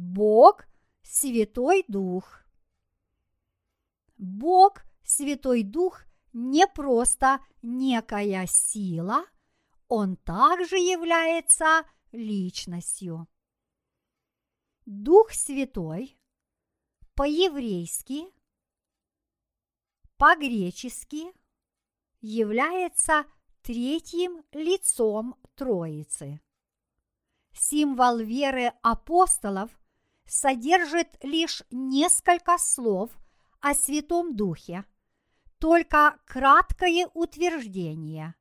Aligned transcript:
Бог– 0.00 0.64
Святой 1.02 1.84
Дух. 1.86 2.42
Бог– 4.16 4.82
Святой 5.04 5.62
Дух 5.62 6.04
не 6.32 6.66
просто 6.66 7.38
некая 7.60 8.46
сила, 8.46 9.26
Он 9.88 10.16
также 10.16 10.76
является 10.76 11.84
личностью. 12.12 13.28
Дух 14.86 15.32
Святой 15.32 16.18
по-еврейски, 17.14 18.24
по-гречески 20.16 21.30
является 22.22 23.26
третьим 23.60 24.42
лицом 24.52 25.34
Троицы. 25.56 26.40
Символ 27.52 28.18
веры 28.20 28.72
апостолов 28.80 29.70
содержит 30.30 31.08
лишь 31.22 31.64
несколько 31.72 32.56
слов 32.56 33.10
о 33.60 33.74
Святом 33.74 34.36
Духе, 34.36 34.84
только 35.58 36.20
краткое 36.24 37.08
утверждение 37.14 38.36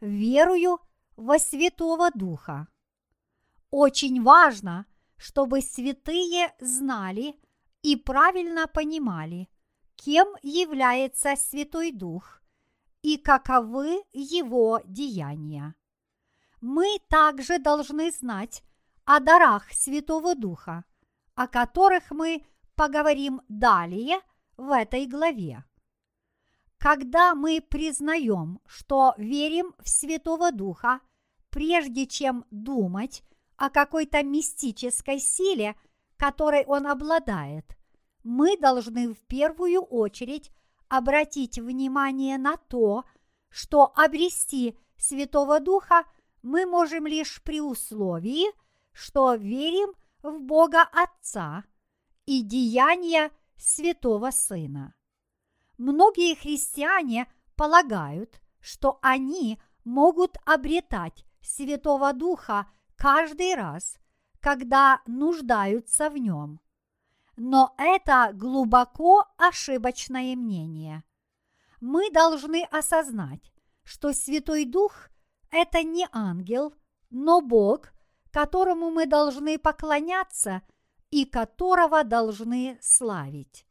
«Верую 0.00 0.78
во 1.16 1.38
Святого 1.38 2.10
Духа». 2.10 2.66
Очень 3.70 4.22
важно, 4.22 4.86
чтобы 5.18 5.60
святые 5.60 6.54
знали 6.60 7.36
и 7.82 7.94
правильно 7.96 8.66
понимали, 8.66 9.50
кем 9.96 10.28
является 10.40 11.36
Святой 11.36 11.92
Дух 11.92 12.40
и 13.02 13.18
каковы 13.18 14.02
его 14.14 14.80
деяния. 14.86 15.74
Мы 16.62 16.98
также 17.10 17.58
должны 17.58 18.10
знать 18.12 18.64
о 19.04 19.20
дарах 19.20 19.70
Святого 19.72 20.34
Духа, 20.34 20.84
о 21.38 21.46
которых 21.46 22.10
мы 22.10 22.44
поговорим 22.74 23.42
далее 23.48 24.18
в 24.56 24.72
этой 24.72 25.06
главе. 25.06 25.64
Когда 26.78 27.36
мы 27.36 27.60
признаем, 27.60 28.58
что 28.66 29.14
верим 29.18 29.72
в 29.78 29.88
Святого 29.88 30.50
Духа, 30.50 30.98
прежде 31.50 32.08
чем 32.08 32.44
думать 32.50 33.22
о 33.56 33.70
какой-то 33.70 34.24
мистической 34.24 35.20
силе, 35.20 35.76
которой 36.16 36.64
он 36.64 36.88
обладает, 36.88 37.66
мы 38.24 38.56
должны 38.56 39.14
в 39.14 39.20
первую 39.28 39.82
очередь 39.82 40.50
обратить 40.88 41.60
внимание 41.60 42.36
на 42.36 42.56
то, 42.56 43.04
что 43.48 43.92
обрести 43.94 44.76
Святого 44.96 45.60
Духа 45.60 46.02
мы 46.42 46.66
можем 46.66 47.06
лишь 47.06 47.40
при 47.44 47.60
условии, 47.60 48.46
что 48.92 49.36
верим 49.36 49.94
в 50.22 50.40
Бога 50.40 50.82
Отца 50.92 51.64
и 52.26 52.42
деяния 52.42 53.30
Святого 53.56 54.30
Сына. 54.30 54.94
Многие 55.76 56.34
христиане 56.34 57.30
полагают, 57.56 58.40
что 58.60 58.98
они 59.02 59.60
могут 59.84 60.36
обретать 60.44 61.24
Святого 61.40 62.12
Духа 62.12 62.68
каждый 62.96 63.54
раз, 63.54 63.98
когда 64.40 65.00
нуждаются 65.06 66.10
в 66.10 66.18
нем. 66.18 66.60
Но 67.36 67.74
это 67.78 68.30
глубоко 68.34 69.24
ошибочное 69.36 70.34
мнение. 70.34 71.04
Мы 71.80 72.10
должны 72.10 72.64
осознать, 72.64 73.52
что 73.84 74.12
Святой 74.12 74.64
Дух– 74.64 75.08
это 75.50 75.84
не 75.84 76.08
ангел, 76.12 76.74
но 77.10 77.40
Бог, 77.40 77.92
которому 78.30 78.90
мы 78.90 79.06
должны 79.06 79.58
поклоняться 79.58 80.62
и 81.10 81.24
которого 81.24 82.04
должны 82.04 82.78
славить. 82.80 83.66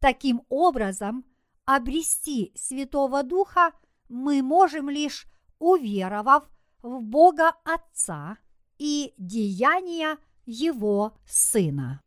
Таким 0.00 0.42
образом, 0.48 1.24
обрести 1.64 2.52
Святого 2.54 3.22
Духа 3.22 3.72
мы 4.08 4.42
можем 4.42 4.88
лишь 4.88 5.26
уверовав 5.58 6.48
в 6.82 7.00
Бога 7.00 7.54
Отца 7.64 8.38
и 8.78 9.14
деяния 9.16 10.18
Его 10.44 11.16
Сына. 11.26 12.00